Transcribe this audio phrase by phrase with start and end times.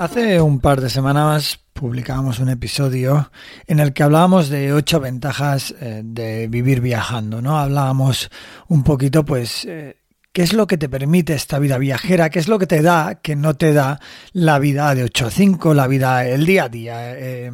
[0.00, 3.30] Hace un par de semanas publicábamos un episodio
[3.66, 7.58] en el que hablábamos de ocho ventajas eh, de vivir viajando, ¿no?
[7.58, 8.30] Hablábamos
[8.68, 9.98] un poquito, pues, eh,
[10.32, 13.16] qué es lo que te permite esta vida viajera, qué es lo que te da,
[13.16, 14.00] que no te da
[14.32, 17.52] la vida de 8 a 5, la vida, el día a día, eh,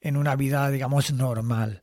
[0.00, 1.82] en una vida, digamos, normal.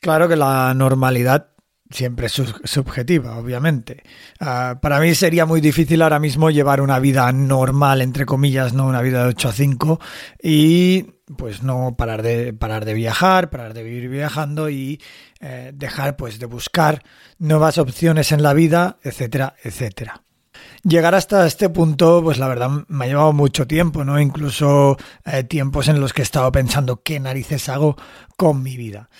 [0.00, 1.48] Claro que la normalidad
[1.90, 4.02] siempre subjetiva, obviamente.
[4.40, 8.86] Ah, para mí sería muy difícil ahora mismo llevar una vida normal, entre comillas, no
[8.86, 10.00] una vida de 8 a 5
[10.42, 11.06] y
[11.36, 15.00] pues no parar de, parar de viajar, parar de vivir viajando y
[15.40, 17.02] eh, dejar pues de buscar
[17.38, 20.22] nuevas opciones en la vida, etcétera, etcétera.
[20.82, 24.20] Llegar hasta este punto, pues la verdad me ha llevado mucho tiempo, ¿no?
[24.20, 27.96] Incluso eh, tiempos en los que he estado pensando qué narices hago
[28.36, 29.10] con mi vida.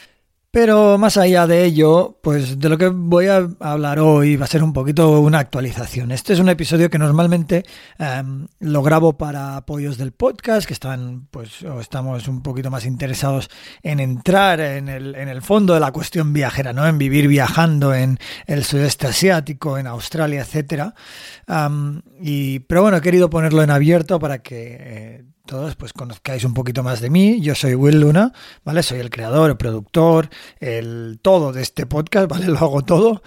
[0.56, 4.48] Pero más allá de ello, pues de lo que voy a hablar hoy va a
[4.48, 6.12] ser un poquito una actualización.
[6.12, 7.66] Este es un episodio que normalmente
[7.98, 13.50] em, lo grabo para apoyos del podcast, que están, pues, estamos un poquito más interesados
[13.82, 16.86] en entrar en el, en el fondo de la cuestión viajera, ¿no?
[16.86, 20.94] En vivir viajando en el sudeste asiático, en Australia, etcétera.
[22.18, 26.55] Y, pero bueno, he querido ponerlo en abierto para que eh, todos pues conozcáis un
[26.55, 27.41] poquito más de mí.
[27.41, 28.33] Yo soy Will Luna,
[28.64, 28.83] ¿vale?
[28.83, 30.28] Soy el creador, el productor,
[30.61, 32.47] el todo de este podcast, ¿vale?
[32.47, 33.22] Lo hago todo.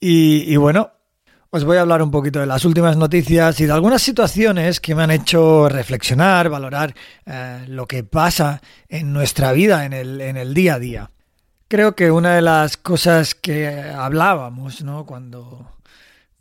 [0.00, 0.90] Y bueno,
[1.56, 4.94] os voy a hablar un poquito de las últimas noticias y de algunas situaciones que
[4.94, 6.94] me han hecho reflexionar, valorar
[7.24, 11.10] eh, lo que pasa en nuestra vida, en el, en el día a día.
[11.68, 15.06] Creo que una de las cosas que hablábamos, ¿no?
[15.06, 15.78] Cuando,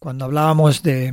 [0.06, 1.12] cuando hablábamos de,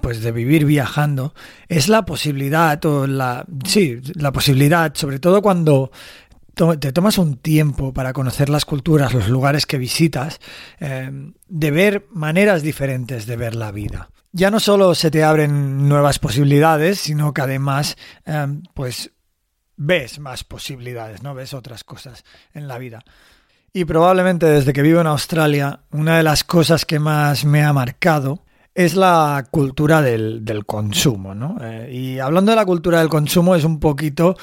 [0.00, 1.34] pues de vivir viajando,
[1.66, 5.90] es la posibilidad, o la, sí, la posibilidad, sobre todo cuando
[6.78, 10.38] te tomas un tiempo para conocer las culturas, los lugares que visitas,
[10.78, 11.10] eh,
[11.48, 14.08] de ver maneras diferentes de ver la vida.
[14.30, 19.10] Ya no solo se te abren nuevas posibilidades, sino que además, eh, pues,
[19.76, 21.34] ves más posibilidades, ¿no?
[21.34, 22.22] Ves otras cosas
[22.54, 23.02] en la vida.
[23.76, 27.74] Y probablemente desde que vivo en Australia, una de las cosas que más me ha
[27.74, 28.42] marcado
[28.74, 31.58] es la cultura del, del consumo, ¿no?
[31.60, 34.34] Eh, y hablando de la cultura del consumo, es un poquito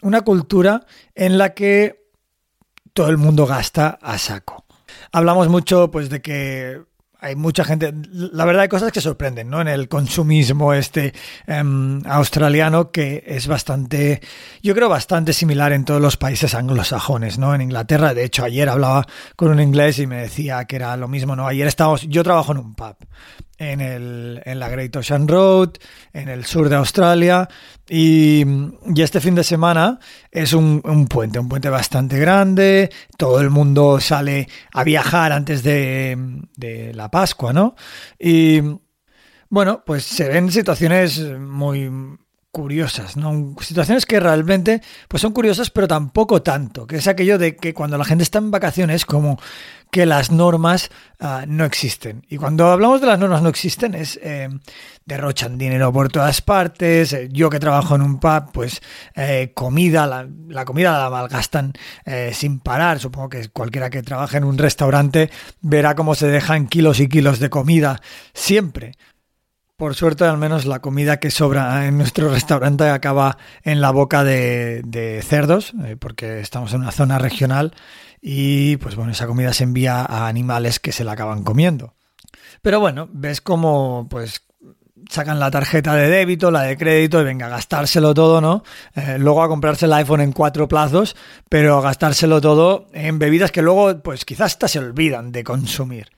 [0.00, 2.06] una cultura en la que
[2.94, 4.64] todo el mundo gasta a saco.
[5.12, 6.80] Hablamos mucho, pues, de que
[7.20, 9.60] hay mucha gente, la verdad hay cosas que sorprenden, ¿no?
[9.60, 11.12] En el consumismo este
[11.46, 14.20] em, australiano que es bastante,
[14.62, 17.54] yo creo bastante similar en todos los países anglosajones, ¿no?
[17.54, 21.08] En Inglaterra, de hecho, ayer hablaba con un inglés y me decía que era lo
[21.08, 21.46] mismo, ¿no?
[21.48, 22.96] Ayer estábamos, yo trabajo en un pub
[23.58, 25.72] en, el, en la Great Ocean Road,
[26.12, 27.48] en el sur de Australia,
[27.88, 28.44] y,
[28.94, 29.98] y este fin de semana
[30.30, 35.62] es un, un puente, un puente bastante grande, todo el mundo sale a viajar antes
[35.62, 36.16] de,
[36.56, 37.74] de la Pascua, ¿no?
[38.18, 38.60] Y
[39.48, 41.90] bueno, pues se ven situaciones muy
[42.50, 43.54] curiosas, ¿no?
[43.60, 47.98] Situaciones que realmente pues son curiosas, pero tampoco tanto, que es aquello de que cuando
[47.98, 49.38] la gente está en vacaciones como
[49.90, 52.24] que las normas uh, no existen.
[52.28, 54.48] Y cuando hablamos de las normas no existen es eh,
[55.04, 58.80] derrochan dinero por todas partes, eh, yo que trabajo en un pub, pues
[59.14, 61.72] eh, comida, la, la, comida la malgastan
[62.04, 66.66] eh, sin parar, supongo que cualquiera que trabaje en un restaurante verá cómo se dejan
[66.66, 68.00] kilos y kilos de comida
[68.34, 68.96] siempre.
[69.78, 74.24] Por suerte, al menos la comida que sobra en nuestro restaurante acaba en la boca
[74.24, 77.72] de, cerdos, eh, porque estamos en una zona regional
[78.20, 81.94] y pues bueno, esa comida se envía a animales que se la acaban comiendo.
[82.60, 84.42] Pero bueno, ves como pues
[85.08, 88.64] sacan la tarjeta de débito, la de crédito y venga a gastárselo todo, ¿no?
[88.96, 91.14] Eh, luego a comprarse el iPhone en cuatro plazos,
[91.48, 96.17] pero a gastárselo todo en bebidas que luego pues quizás hasta se olvidan de consumir.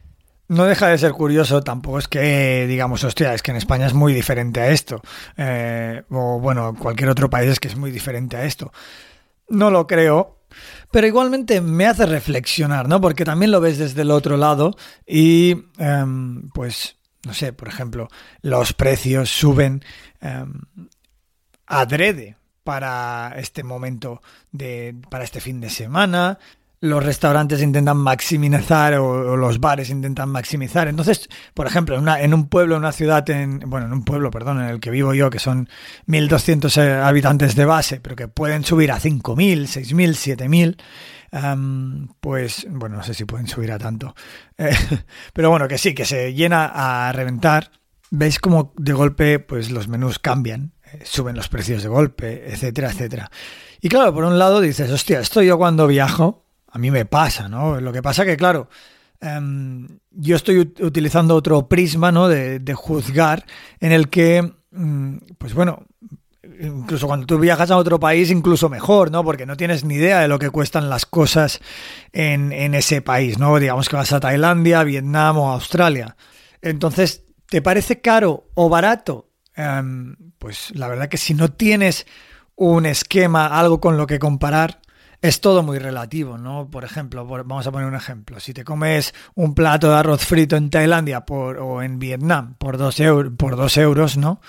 [0.51, 3.95] No deja de ser curioso, tampoco es que digamos, hostia, es que en España es
[3.95, 5.01] muy diferente a esto.
[5.37, 8.73] Eh, o bueno, cualquier otro país es que es muy diferente a esto.
[9.49, 10.41] No lo creo,
[10.91, 13.01] pero igualmente me hace reflexionar, ¿no?
[13.01, 14.77] Porque también lo ves desde el otro lado
[15.07, 16.05] y eh,
[16.53, 18.09] pues, no sé, por ejemplo,
[18.43, 19.85] los precios suben
[20.21, 20.47] eh,
[21.65, 24.21] adrede para este momento
[24.51, 26.41] de, para este fin de semana.
[26.83, 30.89] Los restaurantes intentan maximizar o, o los bares intentan maximizar.
[30.89, 34.05] Entonces, por ejemplo, en, una- en un pueblo, en una ciudad, en, bueno, en un
[34.05, 35.69] pueblo, perdón, en el que vivo yo, que son
[36.07, 40.77] 1.200 eh, habitantes de base, pero que pueden subir a 5.000, 6.000, 7.000,
[41.33, 44.15] am, pues, bueno, no sé si pueden subir a tanto.
[44.59, 44.77] Eh,
[45.33, 47.71] pero bueno, que sí, que se llena a reventar.
[48.11, 52.91] Veis como de golpe, pues los menús cambian, eh, suben los precios de golpe, etcétera,
[52.91, 53.31] etcétera.
[53.81, 57.49] Y claro, por un lado dices, hostia, esto yo cuando viajo, a mí me pasa,
[57.49, 57.81] ¿no?
[57.81, 58.69] Lo que pasa que, claro,
[59.21, 62.29] em, yo estoy ut- utilizando otro prisma, ¿no?
[62.29, 63.45] De, de juzgar,
[63.81, 65.85] en el que, mm, pues bueno,
[66.63, 69.25] incluso cuando tú viajas a otro país, incluso mejor, ¿no?
[69.25, 71.61] Porque no tienes ni idea de lo que cuestan las cosas
[72.13, 73.59] en, en ese país, ¿no?
[73.59, 76.17] Digamos que vas a Tailandia, Vietnam o Australia.
[76.63, 79.29] Entonces, ¿te parece caro o barato?
[79.57, 82.07] Em, pues la verdad que si no tienes
[82.57, 84.80] un esquema, algo con lo que comparar,
[85.23, 86.71] es todo muy relativo, ¿no?
[86.71, 88.41] Por ejemplo, vamos a poner un ejemplo.
[88.41, 92.99] Si te comes un plato de arroz frito en Tailandia o en Vietnam por dos,
[93.01, 94.41] euros, ¿no?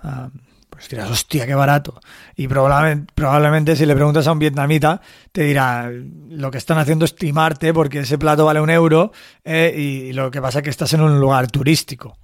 [0.00, 0.30] Ah,
[0.68, 2.00] pues dirás, hostia, qué barato.
[2.36, 5.00] Y probablemente, probablemente si le preguntas a un vietnamita,
[5.32, 9.12] te dirá, lo que están haciendo es timarte porque ese plato vale un euro
[9.44, 12.18] eh, y lo que pasa es que estás en un lugar turístico.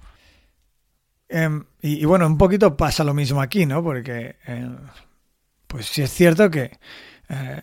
[1.27, 3.83] Em, y, bueno, un poquito pasa lo mismo aquí, ¿no?
[3.83, 4.69] Porque, eh,
[5.67, 6.77] pues sí es cierto que,
[7.29, 7.61] eh,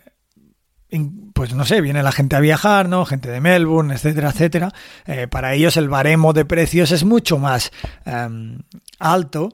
[1.33, 3.05] pues no sé, viene la gente a viajar, ¿no?
[3.05, 4.71] Gente de Melbourne, etcétera, etcétera.
[5.05, 7.71] Eh, para ellos el baremo de precios es mucho más
[8.05, 8.59] em,
[8.99, 9.49] alto,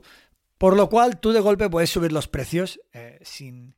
[0.58, 3.76] por lo cual tú de golpe puedes subir los precios eh, sin...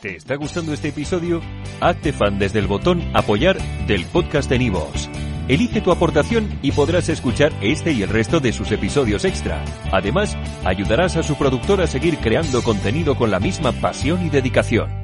[0.00, 1.40] ¿Te está gustando este episodio?
[1.80, 5.08] Hazte fan desde el botón Apoyar del podcast de Nivos.
[5.48, 9.64] Elige tu aportación y podrás escuchar este y el resto de sus episodios extra.
[9.92, 15.01] Además, ayudarás a su productor a seguir creando contenido con la misma pasión y dedicación.